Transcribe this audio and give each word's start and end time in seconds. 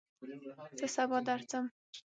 زه 0.77 0.85
سبا 0.95 1.17
درځم 1.27 1.65